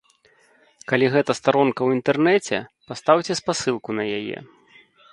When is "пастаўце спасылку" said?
2.91-3.89